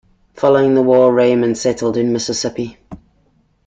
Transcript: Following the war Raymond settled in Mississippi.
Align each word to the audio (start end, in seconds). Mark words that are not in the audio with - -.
Following 0.33 0.73
the 0.73 0.81
war 0.81 1.13
Raymond 1.13 1.59
settled 1.59 1.95
in 1.95 2.11
Mississippi. 2.11 2.79